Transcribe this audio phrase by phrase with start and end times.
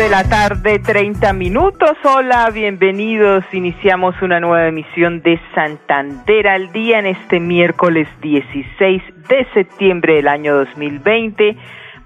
[0.00, 1.90] De la tarde, 30 minutos.
[2.04, 3.44] Hola, bienvenidos.
[3.52, 10.28] Iniciamos una nueva emisión de Santander al día en este miércoles 16 de septiembre del
[10.28, 11.54] año 2020.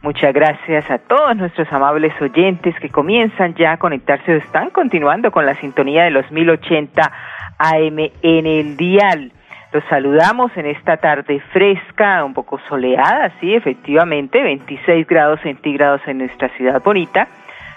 [0.03, 5.31] Muchas gracias a todos nuestros amables oyentes que comienzan ya a conectarse o están continuando
[5.31, 7.12] con la sintonía de los 1080
[7.59, 9.31] AM en el dial.
[9.73, 16.19] Los saludamos en esta tarde fresca, un poco soleada, sí, efectivamente, 26 grados centígrados en
[16.19, 17.29] nuestra ciudad bonita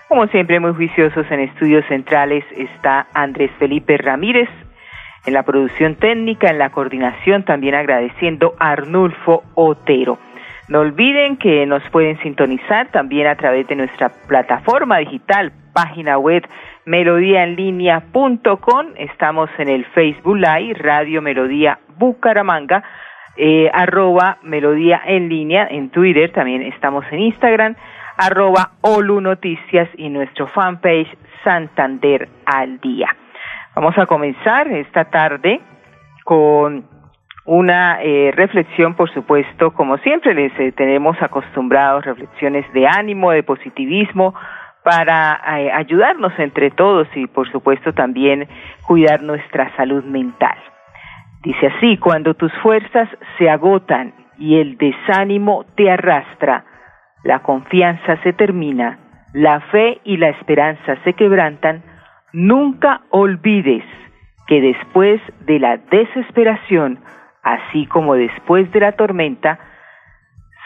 [0.08, 4.50] como siempre, muy juiciosos en estudios centrales está Andrés Felipe Ramírez,
[5.26, 10.18] en la producción técnica, en la coordinación, también agradeciendo a Arnulfo Otero.
[10.70, 16.48] No olviden que nos pueden sintonizar también a través de nuestra plataforma digital, página web
[16.86, 18.88] melodíaenlínea.com.
[18.98, 22.84] Estamos en el Facebook Live, Radio Melodía Bucaramanga,
[23.36, 27.76] eh, arroba Melodía en línea, en Twitter, también estamos en Instagram
[28.18, 33.16] arroba Olu Noticias y nuestro fanpage Santander al Día.
[33.76, 35.62] Vamos a comenzar esta tarde
[36.24, 36.86] con
[37.46, 43.44] una eh, reflexión, por supuesto, como siempre les eh, tenemos acostumbrados, reflexiones de ánimo, de
[43.44, 44.36] positivismo,
[44.84, 48.48] para eh, ayudarnos entre todos y, por supuesto, también
[48.86, 50.58] cuidar nuestra salud mental.
[51.44, 56.66] Dice así, cuando tus fuerzas se agotan y el desánimo te arrastra,
[57.24, 59.00] la confianza se termina,
[59.34, 61.84] la fe y la esperanza se quebrantan,
[62.34, 63.84] nunca olvides
[64.48, 67.00] que después de la desesperación,
[67.44, 69.60] así como después de la tormenta,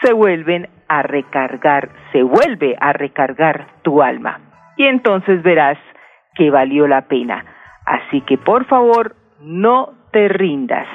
[0.02, 4.40] se vuelven a recargar, se vuelve a recargar tu alma.
[4.76, 5.78] Y entonces verás
[6.34, 7.44] que valió la pena.
[7.84, 10.86] Así que por favor, no te rindas.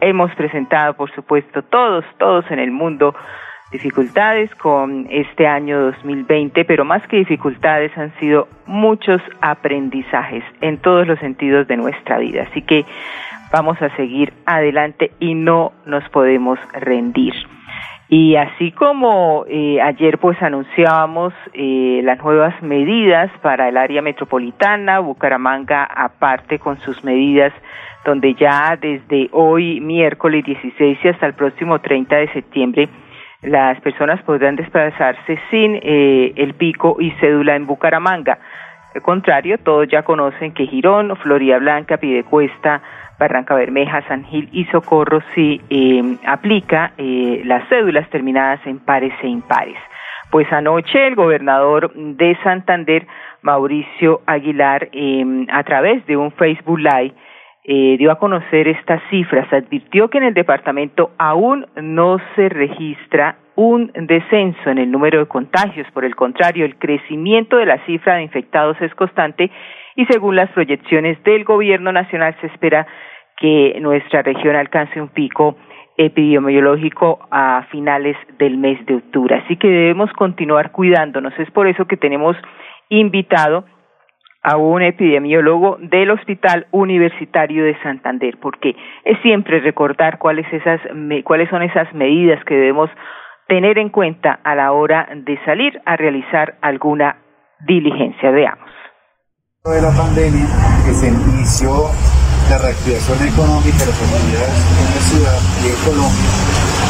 [0.00, 3.14] Hemos presentado, por supuesto, todos, todos en el mundo
[3.72, 11.06] dificultades con este año 2020, pero más que dificultades han sido muchos aprendizajes en todos
[11.06, 12.46] los sentidos de nuestra vida.
[12.50, 12.84] Así que
[13.50, 17.34] vamos a seguir adelante y no nos podemos rendir.
[18.08, 25.00] Y así como eh, ayer pues anunciábamos eh, las nuevas medidas para el área metropolitana,
[25.00, 27.54] Bucaramanga aparte con sus medidas
[28.04, 32.88] donde ya desde hoy miércoles 16 y hasta el próximo 30 de septiembre
[33.42, 38.38] las personas podrán desplazarse sin eh, el pico y cédula en Bucaramanga.
[38.94, 42.82] Al contrario, todos ya conocen que Girón, Florida Blanca, Pidecuesta,
[43.18, 49.14] Barranca Bermeja, San Gil y Socorro sí eh, aplica eh, las cédulas terminadas en pares
[49.22, 49.78] e impares.
[50.30, 53.06] Pues anoche el gobernador de Santander,
[53.42, 57.14] Mauricio Aguilar, eh, a través de un Facebook Live,
[57.64, 63.36] eh, dio a conocer estas cifras, advirtió que en el departamento aún no se registra
[63.54, 68.16] un descenso en el número de contagios, por el contrario, el crecimiento de la cifra
[68.16, 69.50] de infectados es constante
[69.94, 72.86] y según las proyecciones del gobierno nacional se espera
[73.36, 75.56] que nuestra región alcance un pico
[75.96, 79.36] epidemiológico a finales del mes de octubre.
[79.36, 81.38] Así que debemos continuar cuidándonos.
[81.38, 82.36] Es por eso que tenemos
[82.88, 83.64] invitado
[84.42, 90.80] a un epidemiólogo del Hospital Universitario de Santander, porque es siempre recordar cuáles, esas,
[91.24, 92.90] cuáles son esas medidas que debemos
[93.46, 97.16] tener en cuenta a la hora de salir a realizar alguna
[97.66, 98.30] diligencia.
[98.30, 98.70] Veamos.
[99.64, 100.46] De la pandemia,
[100.84, 101.86] que se inició
[102.50, 106.30] la reactivación económica de las comunidades en la ciudad y en Colombia,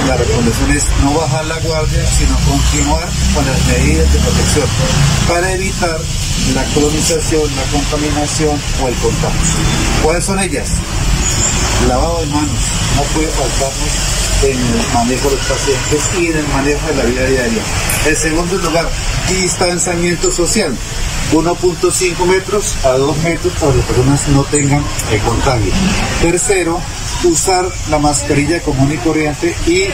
[0.09, 4.67] la recomendación es no bajar la guardia, sino continuar con las medidas de protección
[5.29, 5.99] para evitar
[6.55, 9.41] la colonización, la contaminación o el contagio.
[10.03, 10.69] ¿Cuáles son ellas?
[11.89, 12.61] Lavado de manos,
[12.97, 17.05] no puede faltarnos en el manejo de los pacientes y en el manejo de la
[17.05, 17.63] vida diaria.
[18.07, 18.89] En segundo lugar,
[19.29, 20.77] distanciamiento social.
[21.33, 25.73] 1.5 metros a 2 metros para que las personas no tengan el contagio.
[26.21, 26.81] Tercero,
[27.29, 29.85] usar la mascarilla común y corriente y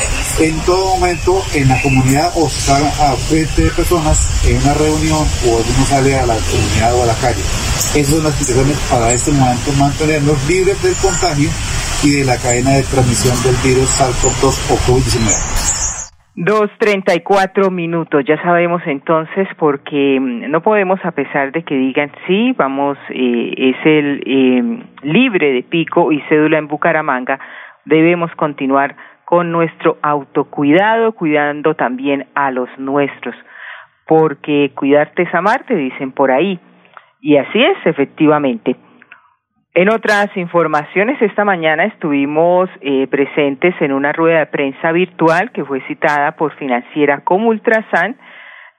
[0.42, 5.26] en todo momento en la comunidad o estar a frente de personas en una reunión
[5.46, 7.42] o uno sale a la comunidad o a la calle.
[7.94, 11.50] Esas son las situaciones para este momento mantenernos libres del contagio
[12.02, 15.77] y de la cadena de transmisión del virus SARS-CoV-2 o COVID-19.
[16.40, 21.64] Dos treinta y cuatro minutos, ya sabemos entonces porque mm, no podemos a pesar de
[21.64, 27.40] que digan sí, vamos, eh, es el eh, libre de pico y cédula en Bucaramanga,
[27.86, 28.94] debemos continuar
[29.24, 33.34] con nuestro autocuidado, cuidando también a los nuestros,
[34.06, 36.60] porque cuidarte es amarte, dicen por ahí,
[37.20, 38.76] y así es efectivamente.
[39.74, 45.64] En otras informaciones, esta mañana estuvimos eh, presentes en una rueda de prensa virtual que
[45.64, 48.16] fue citada por Financiera como Ultrasan,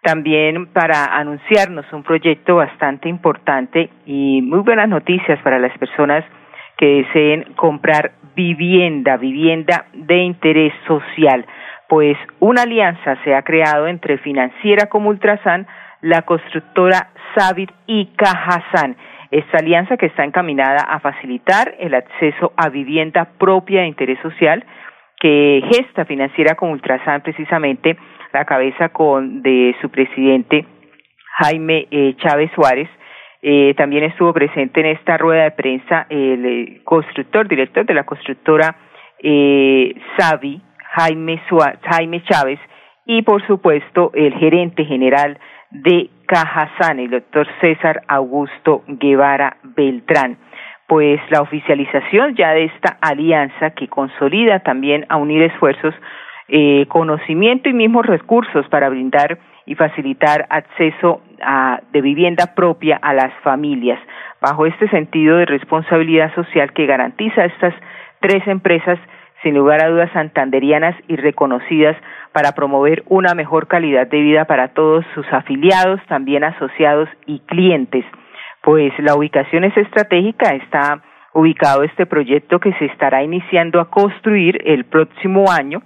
[0.01, 6.25] también para anunciarnos un proyecto bastante importante y muy buenas noticias para las personas
[6.77, 11.45] que deseen comprar vivienda, vivienda de interés social.
[11.87, 15.67] Pues una alianza se ha creado entre Financiera como Ultrasan,
[16.01, 18.95] la constructora Savit y Cajasan
[19.31, 24.65] esta alianza que está encaminada a facilitar el acceso a vivienda propia de interés social
[25.19, 27.97] que gesta financiera como Ultrasan precisamente
[28.33, 30.65] la cabeza con de su presidente
[31.37, 32.89] Jaime eh, Chávez Suárez.
[33.41, 38.03] Eh, también estuvo presente en esta rueda de prensa el eh, constructor, director de la
[38.03, 38.75] constructora
[39.21, 40.61] eh, Savi,
[40.95, 41.41] Jaime,
[41.83, 42.59] Jaime Chávez,
[43.05, 45.37] y por supuesto el gerente general
[45.71, 50.37] de Cajazán, el doctor César Augusto Guevara Beltrán.
[50.87, 55.95] Pues la oficialización ya de esta alianza que consolida también a unir esfuerzos,
[56.47, 63.15] eh, conocimiento y mismos recursos para brindar y facilitar acceso a, de vivienda propia a
[63.15, 63.99] las familias,
[64.39, 67.73] bajo este sentido de responsabilidad social que garantiza estas
[68.19, 68.99] tres empresas
[69.43, 71.95] sin lugar a dudas santanderianas y reconocidas
[72.33, 78.05] para promover una mejor calidad de vida para todos sus afiliados, también asociados y clientes.
[78.61, 81.01] Pues la ubicación es estratégica, está
[81.33, 85.81] ubicado este proyecto que se estará iniciando a construir el próximo año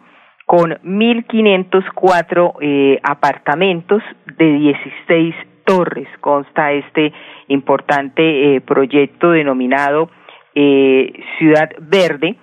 [0.46, 4.02] con 1.504 eh, apartamentos
[4.38, 5.36] de 16
[5.66, 6.08] torres.
[6.20, 7.14] Consta este
[7.48, 10.10] importante eh, proyecto denominado
[10.56, 12.36] eh, Ciudad Verde,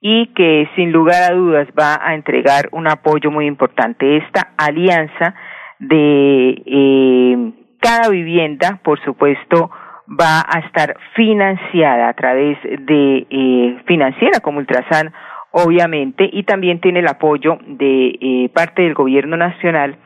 [0.00, 4.18] y que sin lugar a dudas va a entregar un apoyo muy importante.
[4.18, 5.34] Esta alianza
[5.78, 9.70] de eh, cada vivienda, por supuesto,
[10.08, 15.12] va a estar financiada a través de eh, financiera como Ultrasan,
[15.50, 19.98] obviamente, y también tiene el apoyo de eh, parte del gobierno nacional,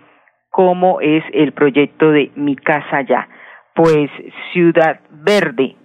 [0.51, 3.29] como es el proyecto de Mi Casa Ya.
[3.75, 4.11] Pues
[4.53, 5.77] Ciudad Verde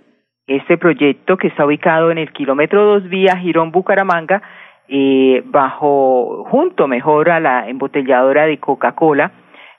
[0.48, 4.42] este proyecto que está ubicado en el kilómetro dos vía Girón Bucaramanga,
[4.88, 9.32] eh, bajo, junto mejor a la embotelladora de Coca-Cola,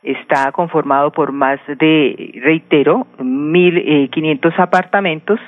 [0.02, 5.38] está conformado por más de, reitero, mil eh, quinientos apartamentos,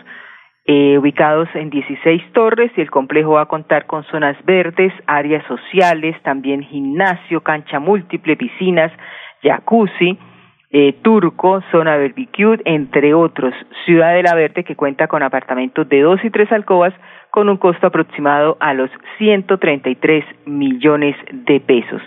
[0.65, 5.45] eh, ubicados en 16 torres y el complejo va a contar con zonas verdes, áreas
[5.47, 8.93] sociales, también gimnasio, cancha múltiple, piscinas,
[9.43, 10.19] jacuzzi,
[10.71, 13.55] eh, Turco, Zona Barbecue, entre otros.
[13.85, 16.93] Ciudad de la Verde, que cuenta con apartamentos de dos y tres alcobas
[17.31, 22.03] con un costo aproximado a los 133 millones de pesos.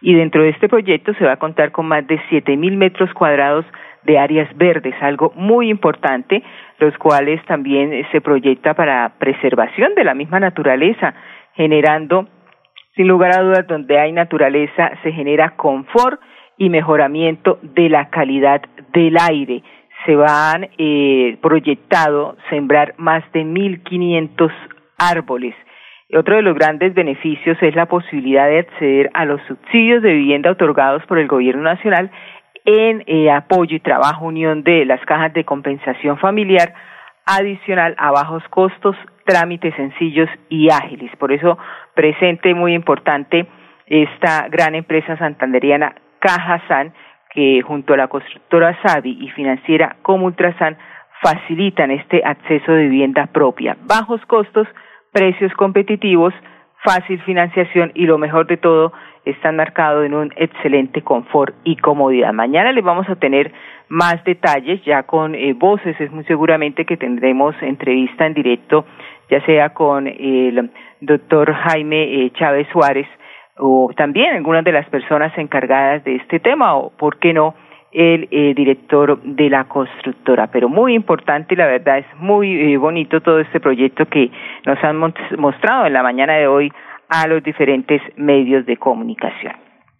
[0.00, 3.12] Y dentro de este proyecto se va a contar con más de siete mil metros
[3.14, 3.64] cuadrados
[4.04, 6.42] de áreas verdes, algo muy importante,
[6.78, 11.14] los cuales también se proyecta para preservación de la misma naturaleza,
[11.54, 12.28] generando,
[12.94, 16.20] sin lugar a dudas, donde hay naturaleza, se genera confort,
[16.58, 19.62] y mejoramiento de la calidad del aire.
[20.04, 24.52] Se van eh, proyectado sembrar más de 1.500
[24.98, 25.54] árboles.
[26.14, 30.52] Otro de los grandes beneficios es la posibilidad de acceder a los subsidios de vivienda
[30.52, 32.10] otorgados por el Gobierno Nacional
[32.64, 36.74] en eh, apoyo y trabajo unión de las cajas de compensación familiar
[37.24, 41.10] adicional a bajos costos, trámites sencillos y ágiles.
[41.16, 41.58] Por eso
[41.94, 43.46] presente muy importante
[43.86, 46.92] esta gran empresa santanderiana Cajasan,
[47.32, 50.76] que junto a la constructora Savi y financiera como Ultrasan
[51.22, 53.76] facilitan este acceso de vivienda propia.
[53.86, 54.66] Bajos costos,
[55.12, 56.34] precios competitivos,
[56.84, 58.92] fácil financiación y lo mejor de todo,
[59.24, 62.32] están marcados en un excelente confort y comodidad.
[62.32, 63.52] Mañana les vamos a tener
[63.88, 68.84] más detalles, ya con eh, voces, es muy seguramente que tendremos entrevista en directo,
[69.28, 70.70] ya sea con el
[71.00, 73.08] doctor Jaime eh, Chávez Suárez,
[73.58, 77.54] o también algunas de las personas encargadas de este tema o, ¿por qué no?,
[77.92, 80.48] el eh, director de la constructora.
[80.48, 84.30] Pero muy importante y la verdad es muy eh, bonito todo este proyecto que
[84.66, 84.98] nos han
[85.38, 86.70] mostrado en la mañana de hoy
[87.08, 89.54] a los diferentes medios de comunicación.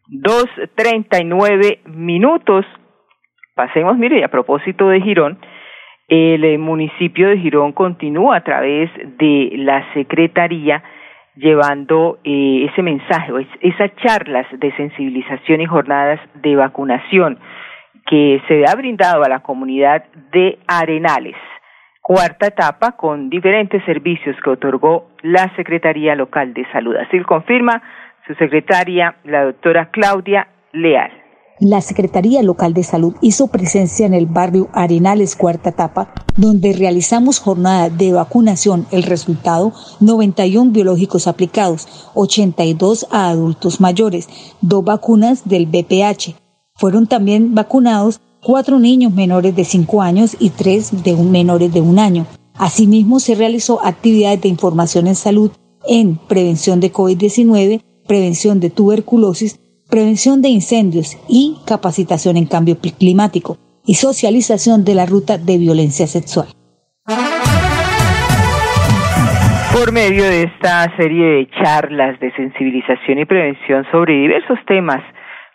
[0.08, 2.66] Dos treinta y nueve minutos.
[3.54, 5.38] Pasemos, mire, a propósito de Girón,
[6.08, 10.82] el eh, municipio de Girón continúa a través de la Secretaría
[11.36, 17.38] llevando eh, ese mensaje, esas charlas de sensibilización y jornadas de vacunación
[18.06, 21.36] que se ha brindado a la comunidad de Arenales.
[22.00, 26.96] Cuarta etapa con diferentes servicios que otorgó la Secretaría Local de Salud.
[26.96, 27.82] Así lo confirma
[28.26, 31.25] su secretaria, la doctora Claudia Leal.
[31.58, 37.38] La Secretaría Local de Salud hizo presencia en el barrio Arenales Cuarta Etapa, donde realizamos
[37.38, 38.86] jornada de vacunación.
[38.90, 44.28] El resultado, 91 biológicos aplicados, 82 a adultos mayores,
[44.60, 46.34] dos vacunas del BPH.
[46.74, 51.80] Fueron también vacunados cuatro niños menores de 5 años y tres de un menores de
[51.80, 52.26] un año.
[52.52, 55.50] Asimismo, se realizó actividades de información en salud
[55.88, 63.56] en prevención de COVID-19, prevención de tuberculosis, prevención de incendios y capacitación en cambio climático
[63.84, 66.48] y socialización de la ruta de violencia sexual.
[69.72, 75.02] Por medio de esta serie de charlas de sensibilización y prevención sobre diversos temas,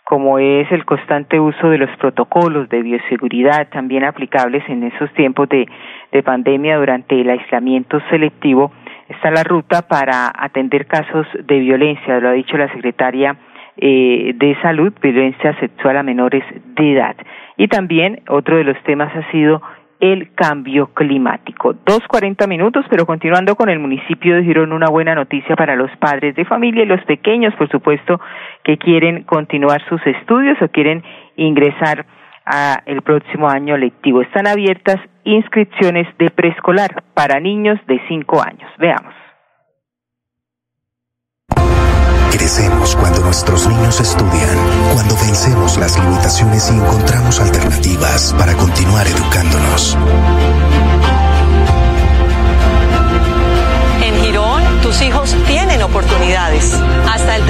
[0.05, 5.49] como es el constante uso de los protocolos de bioseguridad también aplicables en esos tiempos
[5.49, 5.67] de,
[6.11, 8.71] de pandemia durante el aislamiento selectivo,
[9.09, 13.37] está la ruta para atender casos de violencia, lo ha dicho la secretaria
[13.81, 16.43] eh, de salud, violencia sexual a menores
[16.75, 17.15] de edad.
[17.57, 19.61] Y también otro de los temas ha sido
[19.99, 21.73] el cambio climático.
[21.85, 25.91] Dos cuarenta minutos, pero continuando con el municipio de Girón, una buena noticia para los
[25.97, 28.19] padres de familia y los pequeños, por supuesto,
[28.63, 31.03] que quieren continuar sus estudios o quieren
[31.35, 32.05] ingresar
[32.45, 34.21] a el próximo año lectivo.
[34.21, 38.71] Están abiertas inscripciones de preescolar para niños de cinco años.
[38.79, 39.13] Veamos.
[42.31, 44.57] Crecemos cuando nuestros niños estudian,
[44.93, 49.97] cuando vencemos las limitaciones y encontramos alternativas para continuar educándonos.
[54.03, 56.73] En Girón, tus hijos tienen oportunidades.
[57.09, 57.40] Hasta el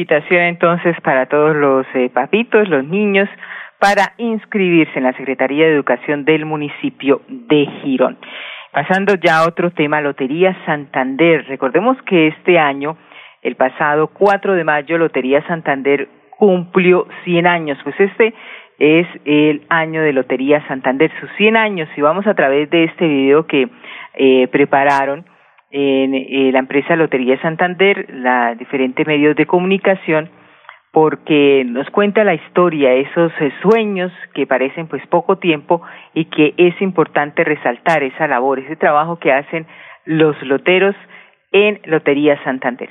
[0.00, 3.28] invitación entonces para todos los eh, papitos, los niños,
[3.78, 8.16] para inscribirse en la Secretaría de Educación del municipio de Girón.
[8.72, 11.44] Pasando ya a otro tema, Lotería Santander.
[11.48, 12.96] Recordemos que este año,
[13.42, 17.78] el pasado 4 de mayo, Lotería Santander cumplió 100 años.
[17.84, 18.32] Pues este
[18.78, 21.88] es el año de Lotería Santander, sus 100 años.
[21.94, 23.68] Y vamos a través de este video que
[24.14, 25.26] eh, prepararon
[25.70, 30.28] en eh, la empresa Lotería Santander, la diferentes medios de comunicación,
[30.92, 35.82] porque nos cuenta la historia, esos eh, sueños que parecen pues poco tiempo
[36.14, 39.66] y que es importante resaltar esa labor, ese trabajo que hacen
[40.04, 40.96] los loteros
[41.52, 42.88] en Lotería Santander.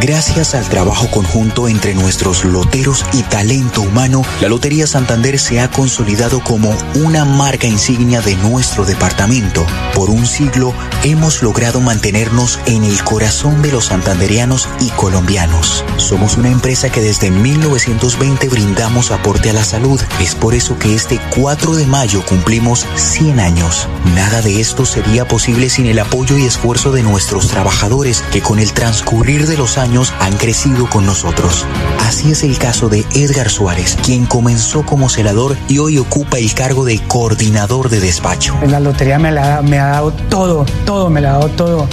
[0.00, 5.70] Gracias al trabajo conjunto entre nuestros loteros y talento humano, la Lotería Santander se ha
[5.70, 9.66] consolidado como una marca insignia de nuestro departamento.
[9.94, 10.72] Por un siglo
[11.04, 15.84] hemos logrado mantenernos en el corazón de los santanderianos y colombianos.
[15.98, 20.00] Somos una empresa que desde 1920 brindamos aporte a la salud.
[20.18, 23.86] Es por eso que este 4 de mayo cumplimos 100 años.
[24.14, 28.58] Nada de esto sería posible sin el apoyo y esfuerzo de nuestros trabajadores que con
[28.58, 29.89] el transcurrir de los años
[30.20, 31.66] han crecido con nosotros.
[32.06, 36.54] Así es el caso de Edgar Suárez, quien comenzó como celador y hoy ocupa el
[36.54, 38.56] cargo de coordinador de despacho.
[38.68, 41.88] La lotería me, la, me ha dado todo, todo, me la ha dado todo.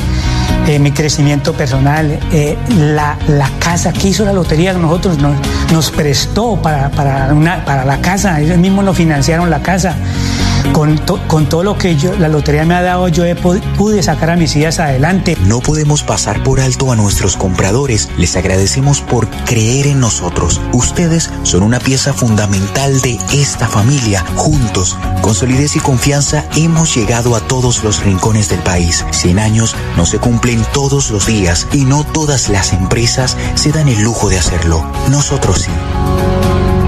[0.67, 5.35] Eh, mi crecimiento personal, eh, la, la, casa que hizo la lotería nosotros nos,
[5.71, 9.95] nos prestó para, para, una, para la casa, ellos mismos nos financiaron la casa
[10.73, 13.23] con, todo lo que yo, la lotería me ha dado, yo
[13.77, 15.37] pude sacar a mis hijas adelante.
[15.45, 18.09] No podemos pasar por alto a nuestros compradores.
[18.17, 20.61] Les agradecemos por creer en nosotros.
[20.73, 24.23] Ustedes son una pieza fundamental de esta familia.
[24.35, 29.05] Juntos, con solidez y confianza, hemos llegado a todos los rincones del país.
[29.11, 33.89] 100 años no se cumplen todos los días y no todas las empresas se dan
[33.89, 34.85] el lujo de hacerlo.
[35.09, 35.71] Nosotros sí.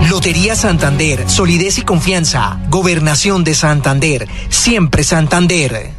[0.10, 2.60] Lotería Santander, solidez y confianza.
[2.70, 5.94] Gobernación de Santander, siempre Santander.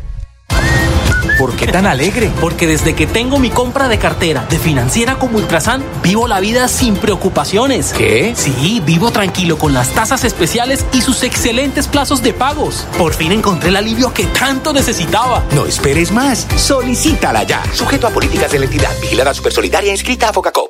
[1.38, 2.30] ¿por qué tan alegre?
[2.38, 6.68] Porque desde que tengo mi compra de cartera de financiera como Ultrasan, vivo la vida
[6.68, 7.94] sin preocupaciones.
[7.94, 8.34] ¿Qué?
[8.36, 12.86] Sí, vivo tranquilo con las tasas especiales y sus excelentes plazos de pagos.
[12.98, 15.42] Por fin encontré el alivio que tanto necesitaba.
[15.54, 16.46] No esperes más.
[16.56, 17.62] Solicítala ya.
[17.72, 18.90] Sujeto a políticas de la entidad.
[19.00, 20.69] Vigilada Supersolidaria inscrita a Focacop.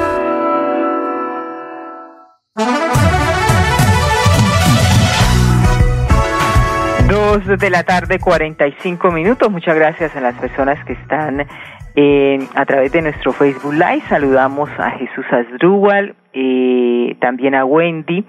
[7.31, 9.49] Dos de la tarde, 45 minutos.
[9.49, 11.47] Muchas gracias a las personas que están
[11.95, 14.01] eh, a través de nuestro Facebook Live.
[14.09, 18.25] Saludamos a Jesús Asdrúbal, eh, también a Wendy,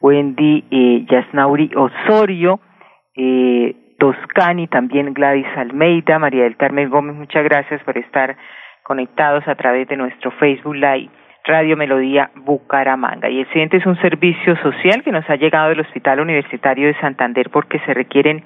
[0.00, 2.58] Wendy eh, Yasnauri Osorio,
[3.14, 7.14] eh, Toscani, también Gladys Almeida, María del Carmen Gómez.
[7.14, 8.36] Muchas gracias por estar
[8.82, 11.10] conectados a través de nuestro Facebook Live.
[11.44, 13.28] Radio Melodía Bucaramanga.
[13.28, 17.00] Y el siguiente es un servicio social que nos ha llegado del Hospital Universitario de
[17.00, 18.44] Santander porque se requieren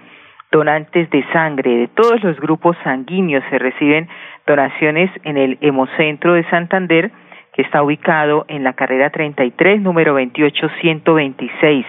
[0.50, 3.44] donantes de sangre de todos los grupos sanguíneos.
[3.50, 4.08] Se reciben
[4.46, 7.10] donaciones en el Hemocentro de Santander,
[7.52, 11.84] que está ubicado en la carrera 33, número 28126.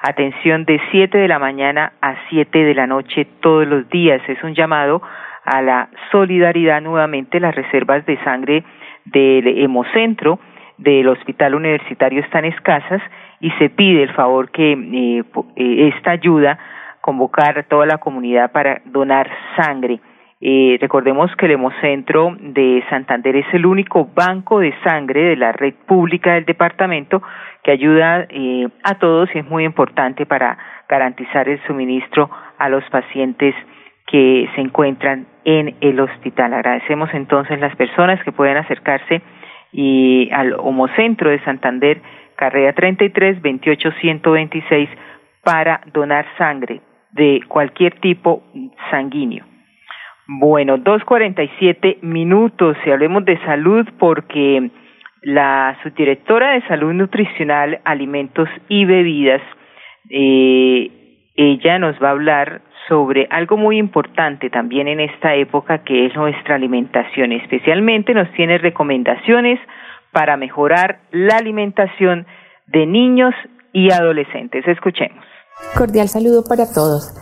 [0.00, 4.20] Atención de 7 de la mañana a 7 de la noche todos los días.
[4.28, 5.02] Es un llamado
[5.44, 7.40] a la solidaridad nuevamente.
[7.40, 8.62] Las reservas de sangre
[9.04, 10.38] del Hemocentro
[10.82, 13.02] del hospital universitario están escasas
[13.40, 15.24] y se pide el favor que eh,
[15.56, 16.58] eh, esta ayuda
[17.00, 20.00] convocar a toda la comunidad para donar sangre.
[20.44, 25.52] Eh, recordemos que el Hemocentro de Santander es el único banco de sangre de la
[25.52, 27.22] red pública del departamento
[27.62, 32.28] que ayuda eh, a todos y es muy importante para garantizar el suministro
[32.58, 33.54] a los pacientes
[34.06, 36.54] que se encuentran en el hospital.
[36.54, 39.22] Agradecemos entonces las personas que pueden acercarse
[39.72, 42.00] y al Homocentro de Santander,
[42.36, 44.88] carrera 33 28 126
[45.42, 46.80] para donar sangre
[47.12, 48.42] de cualquier tipo
[48.90, 49.44] sanguíneo.
[50.26, 54.70] Bueno, 2.47 minutos y hablemos de salud porque
[55.22, 59.42] la subdirectora de Salud Nutricional, Alimentos y Bebidas,
[60.10, 60.90] eh,
[61.34, 66.14] ella nos va a hablar sobre algo muy importante también en esta época que es
[66.14, 67.32] nuestra alimentación.
[67.32, 69.58] Especialmente nos tiene recomendaciones
[70.12, 72.26] para mejorar la alimentación
[72.66, 73.34] de niños
[73.72, 74.66] y adolescentes.
[74.66, 75.24] Escuchemos.
[75.76, 77.14] Cordial saludo para todos.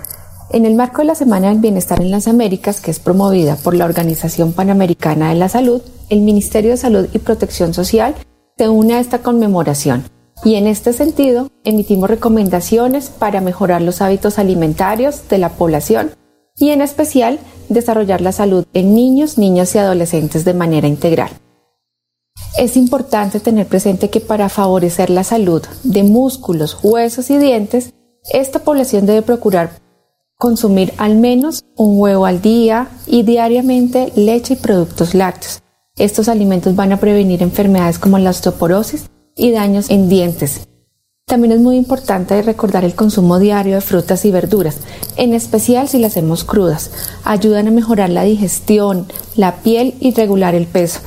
[0.52, 3.74] En el marco de la Semana del Bienestar en las Américas, que es promovida por
[3.76, 8.14] la Organización Panamericana de la Salud, el Ministerio de Salud y Protección Social
[8.56, 10.02] se une a esta conmemoración
[10.44, 16.12] y en este sentido, emitimos recomendaciones para mejorar los hábitos alimentarios de la población
[16.56, 21.30] y en especial desarrollar la salud en niños, niñas y adolescentes de manera integral.
[22.58, 27.92] Es importante tener presente que para favorecer la salud de músculos, huesos y dientes,
[28.32, 29.70] esta población debe procurar
[30.36, 35.62] consumir al menos un huevo al día y diariamente leche y productos lácteos.
[35.96, 40.68] Estos alimentos van a prevenir enfermedades como la osteoporosis, y daños en dientes.
[41.26, 44.78] También es muy importante recordar el consumo diario de frutas y verduras,
[45.16, 46.90] en especial si las hacemos crudas.
[47.24, 51.00] Ayudan a mejorar la digestión, la piel y regular el peso.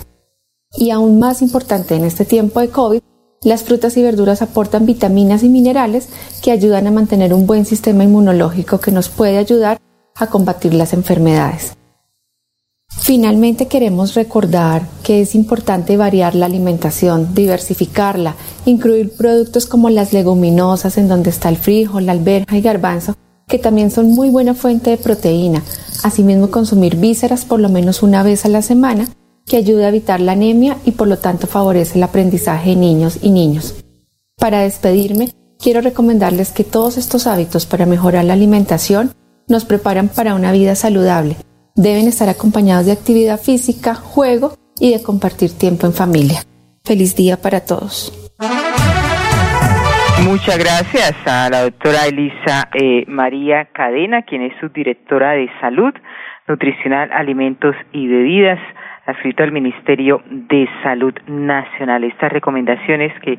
[0.76, 3.02] Y aún más importante en este tiempo de COVID,
[3.44, 6.08] las frutas y verduras aportan vitaminas y minerales
[6.42, 9.80] que ayudan a mantener un buen sistema inmunológico que nos puede ayudar
[10.16, 11.74] a combatir las enfermedades.
[13.00, 20.98] Finalmente queremos recordar que es importante variar la alimentación, diversificarla, incluir productos como las leguminosas
[20.98, 23.16] en donde está el frijol, la alberja y garbanzo,
[23.48, 25.64] que también son muy buena fuente de proteína.
[26.04, 29.08] Asimismo consumir vísceras por lo menos una vez a la semana,
[29.46, 33.18] que ayuda a evitar la anemia y por lo tanto favorece el aprendizaje de niños
[33.22, 33.76] y niños.
[34.38, 39.12] Para despedirme, quiero recomendarles que todos estos hábitos para mejorar la alimentación
[39.48, 41.36] nos preparan para una vida saludable
[41.76, 46.40] deben estar acompañados de actividad física, juego y de compartir tiempo en familia.
[46.84, 48.12] Feliz día para todos.
[50.26, 55.94] Muchas gracias a la doctora Elisa eh, María Cadena, quien es subdirectora de Salud
[56.48, 58.60] Nutricional, Alimentos y Bebidas,
[59.06, 62.04] adscrito al Ministerio de Salud Nacional.
[62.04, 63.38] Estas recomendaciones que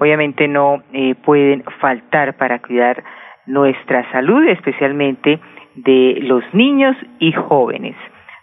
[0.00, 3.04] obviamente no eh, pueden faltar para cuidar
[3.46, 5.40] nuestra salud, especialmente
[5.74, 7.96] de los niños y jóvenes.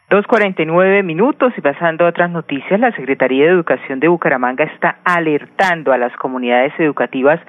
[0.09, 4.09] Dos cuarenta y nueve minutos y pasando a otras noticias, la Secretaría de Educación de
[4.09, 7.39] Bucaramanga está alertando a las comunidades educativas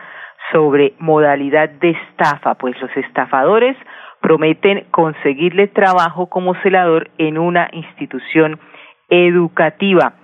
[0.52, 3.76] sobre modalidad de estafa, pues los estafadores
[4.20, 8.60] prometen conseguirle trabajo como celador en una institución
[9.08, 10.14] educativa.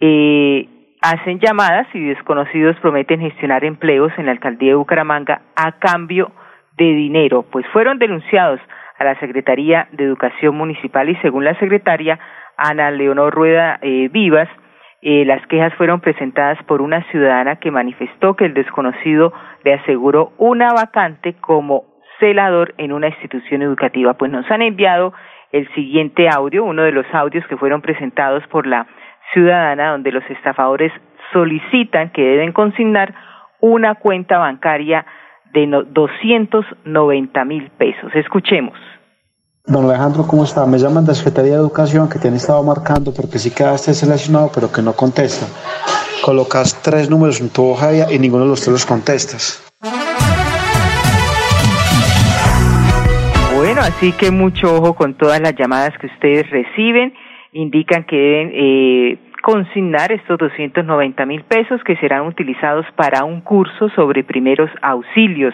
[0.00, 0.68] Eh,
[1.02, 6.32] hacen llamadas y desconocidos prometen gestionar empleos en la alcaldía de Bucaramanga a cambio
[6.78, 8.58] de dinero, pues fueron denunciados
[8.98, 12.18] a la Secretaría de Educación Municipal y según la secretaria
[12.56, 14.48] Ana Leonor Rueda eh, Vivas,
[15.02, 20.32] eh, las quejas fueron presentadas por una ciudadana que manifestó que el desconocido le aseguró
[20.38, 21.84] una vacante como
[22.18, 24.14] celador en una institución educativa.
[24.14, 25.12] Pues nos han enviado
[25.52, 28.86] el siguiente audio, uno de los audios que fueron presentados por la
[29.32, 30.92] ciudadana, donde los estafadores
[31.32, 33.14] solicitan que deben consignar
[33.60, 35.04] una cuenta bancaria
[35.54, 38.10] de doscientos noventa mil pesos.
[38.14, 38.74] Escuchemos.
[39.66, 40.66] Don Alejandro, ¿cómo está?
[40.66, 44.50] Me llaman de Secretaría de Educación que te han estado marcando porque sí quedaste seleccionado,
[44.54, 45.46] pero que no contesta.
[46.22, 49.62] Colocas tres números en tu hoja y ninguno de los tres los contestas.
[53.56, 57.14] Bueno, así que mucho ojo con todas las llamadas que ustedes reciben.
[57.52, 63.90] Indican que deben eh, consignar estos 290 mil pesos que serán utilizados para un curso
[63.90, 65.52] sobre primeros auxilios.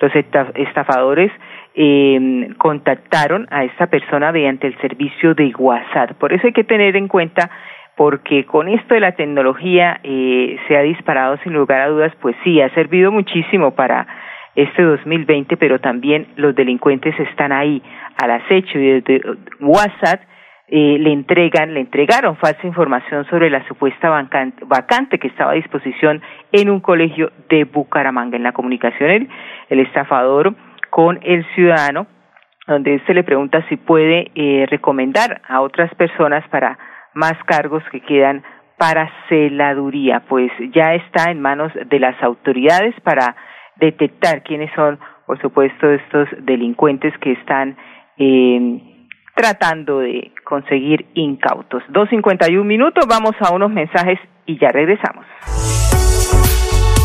[0.00, 0.10] Los
[0.54, 1.30] estafadores
[1.74, 6.12] eh, contactaron a esta persona mediante el servicio de WhatsApp.
[6.12, 7.50] Por eso hay que tener en cuenta
[7.94, 12.34] porque con esto de la tecnología eh, se ha disparado sin lugar a dudas, pues
[12.42, 14.06] sí, ha servido muchísimo para
[14.54, 17.82] este 2020, pero también los delincuentes están ahí
[18.16, 19.20] al acecho y desde
[19.60, 20.22] WhatsApp
[20.68, 25.54] eh, le entregan, le entregaron falsa información sobre la supuesta vacante, vacante, que estaba a
[25.54, 28.36] disposición en un colegio de Bucaramanga.
[28.36, 29.28] En la comunicación, el,
[29.68, 30.54] el estafador
[30.90, 32.06] con el ciudadano,
[32.66, 36.78] donde éste le pregunta si puede eh, recomendar a otras personas para
[37.14, 38.42] más cargos que quedan
[38.76, 43.36] para celaduría, pues ya está en manos de las autoridades para
[43.76, 47.76] detectar quiénes son, por supuesto, estos delincuentes que están
[48.18, 48.95] eh,
[49.36, 51.82] tratando de conseguir incautos.
[51.90, 55.24] Dos cincuenta y un minutos, vamos a unos mensajes y ya regresamos.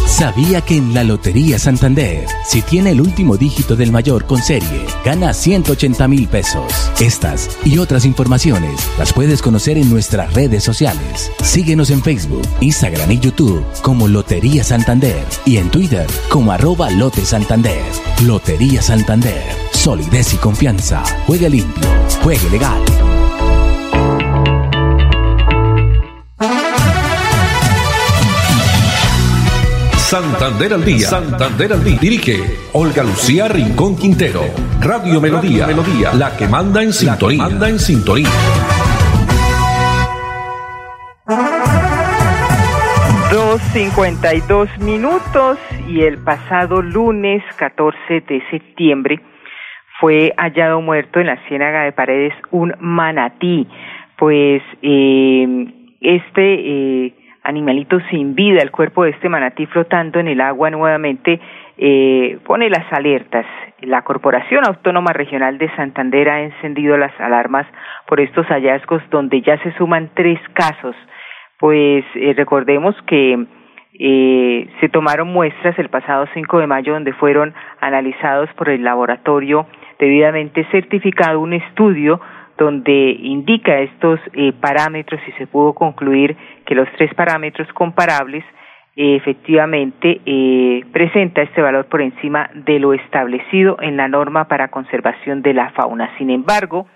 [0.05, 4.85] ¿Sabía que en la Lotería Santander, si tiene el último dígito del mayor con serie,
[5.03, 6.91] gana 180 mil pesos?
[7.01, 11.31] Estas y otras informaciones las puedes conocer en nuestras redes sociales.
[11.41, 17.21] Síguenos en Facebook, Instagram y YouTube como Lotería Santander y en Twitter como arroba Lote
[17.21, 17.81] Santander.
[18.23, 19.61] Lotería Santander.
[19.81, 21.01] Solidez y confianza.
[21.25, 21.89] Juegue limpio.
[22.21, 22.79] Juegue legal.
[29.97, 31.09] Santander al día.
[31.09, 31.97] Santander al día.
[31.99, 34.43] Dirige Olga Lucía Rincón Quintero.
[34.81, 35.65] Radio Melodía.
[35.65, 36.13] Melodía.
[36.13, 37.41] La que manda en sintonía.
[37.41, 38.29] manda en sintonía.
[43.31, 49.30] Dos cincuenta y dos minutos y el pasado lunes 14 de septiembre
[50.01, 53.67] fue hallado muerto en la ciénaga de Paredes un manatí.
[54.17, 55.67] Pues eh,
[56.01, 61.39] este eh, animalito sin vida, el cuerpo de este manatí flotando en el agua nuevamente
[61.77, 63.45] eh, pone las alertas.
[63.81, 67.67] La Corporación Autónoma Regional de Santander ha encendido las alarmas
[68.07, 70.95] por estos hallazgos donde ya se suman tres casos.
[71.59, 73.45] Pues eh, recordemos que
[73.99, 79.67] eh, se tomaron muestras el pasado 5 de mayo donde fueron analizados por el laboratorio
[80.01, 82.19] debidamente certificado un estudio
[82.57, 86.35] donde indica estos eh, parámetros y se pudo concluir
[86.65, 88.43] que los tres parámetros comparables
[88.97, 94.67] eh, efectivamente eh, presenta este valor por encima de lo establecido en la norma para
[94.67, 96.11] conservación de la fauna.
[96.17, 96.87] Sin embargo,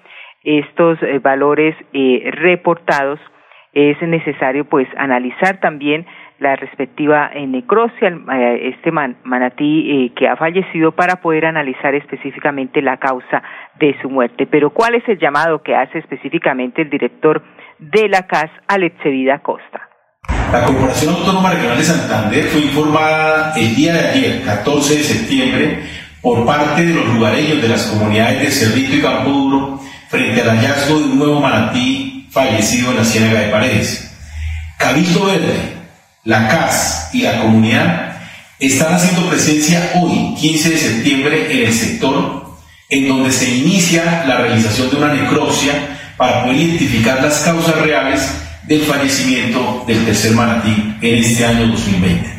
[0.43, 3.19] estos eh, valores reportados
[3.71, 6.05] es necesario pues analizar también
[6.39, 12.81] la respectiva eh, necrosia, eh, este manatí eh, que ha fallecido para poder analizar específicamente
[12.81, 13.41] la causa
[13.79, 14.45] de su muerte.
[14.45, 17.41] Pero ¿cuál es el llamado que hace específicamente el director
[17.79, 18.49] de la CAS,
[19.05, 19.89] Vida Costa?
[20.51, 25.79] La Corporación Autónoma Regional de Santander fue informada el día de ayer, 14 de septiembre,
[26.21, 30.49] por parte de los lugareños de las comunidades de Cerrito y Campo Duro frente al
[30.49, 34.11] hallazgo de un nuevo manatí fallecido en la Ciénaga de Paredes.
[34.77, 35.74] Cabildo Verde,
[36.25, 38.17] la CAS y la comunidad
[38.59, 42.45] están haciendo presencia hoy, 15 de septiembre, en el sector
[42.89, 45.73] en donde se inicia la realización de una necropsia
[46.17, 48.21] para poder identificar las causas reales
[48.63, 52.35] del fallecimiento del tercer manatí en este año 2020.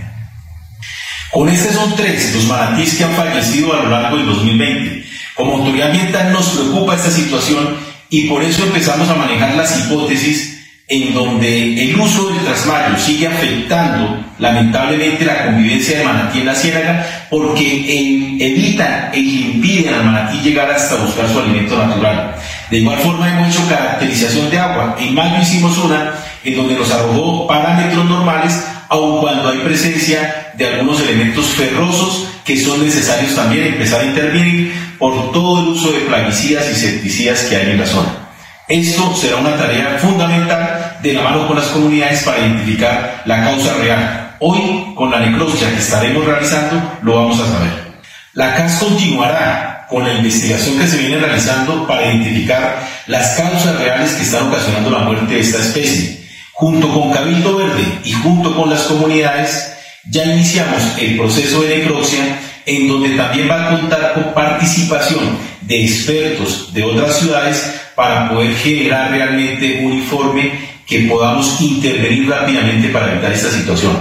[1.33, 5.05] Con este son tres los manatíes que han fallecido a lo largo del 2020.
[5.35, 7.77] Como autoridad ambiental nos preocupa esta situación
[8.09, 10.56] y por eso empezamos a manejar las hipótesis
[10.88, 16.55] en donde el uso del trasmayo sigue afectando lamentablemente la convivencia de manatí en la
[16.55, 22.37] ciénaga porque evitan e impiden al manatí llegar hasta buscar su alimento natural.
[22.70, 24.96] De igual forma hemos hecho caracterización de agua.
[25.01, 30.66] En mayo hicimos una en donde nos arrojó parámetros normales, aun cuando hay presencia de
[30.66, 36.01] algunos elementos ferrosos que son necesarios también empezar a intervenir por todo el uso de
[36.01, 38.27] plaguicidas y insecticidas que hay en la zona.
[38.68, 40.65] Esto será una tarea fundamental
[41.07, 44.37] de la mano con las comunidades para identificar la causa real.
[44.40, 47.87] Hoy, con la necropsia que estaremos realizando, lo vamos a saber.
[48.35, 54.12] La CAS continuará con la investigación que se viene realizando para identificar las causas reales
[54.12, 56.27] que están ocasionando la muerte de esta especie.
[56.53, 59.73] Junto con Cabildo Verde y junto con las comunidades,
[60.11, 65.85] ya iniciamos el proceso de necropsia en donde también va a contar con participación de
[65.85, 73.12] expertos de otras ciudades para poder generar realmente un informe que podamos intervenir rápidamente para
[73.12, 73.92] evitar esta situación.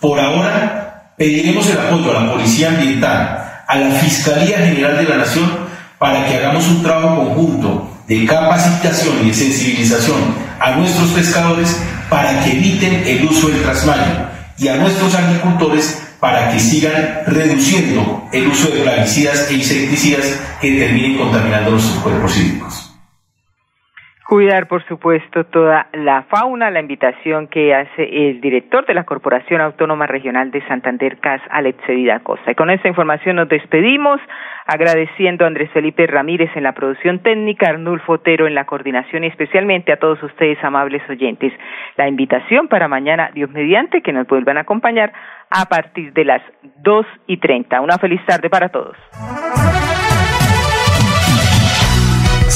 [0.00, 5.18] Por ahora, pediremos el apoyo a la Policía Ambiental, a la Fiscalía General de la
[5.18, 5.50] Nación,
[5.98, 10.18] para que hagamos un trabajo conjunto de capacitación y de sensibilización
[10.58, 14.26] a nuestros pescadores para que eviten el uso del trasmayo
[14.58, 20.72] y a nuestros agricultores para que sigan reduciendo el uso de plaguicidas e insecticidas que
[20.72, 22.89] terminen contaminando nuestros cuerpos hídricos.
[24.30, 29.60] Cuidar, por supuesto, toda la fauna, la invitación que hace el director de la Corporación
[29.60, 32.52] Autónoma Regional de Santander, CAS, Alex Vida Costa.
[32.52, 34.20] Y con esta información nos despedimos,
[34.66, 39.26] agradeciendo a Andrés Felipe Ramírez en la producción técnica, Arnulfo Otero en la coordinación y
[39.26, 41.52] especialmente a todos ustedes, amables oyentes.
[41.96, 45.12] La invitación para mañana, Dios mediante, que nos vuelvan a acompañar
[45.50, 46.42] a partir de las
[46.76, 47.80] dos y treinta.
[47.80, 48.96] Una feliz tarde para todos.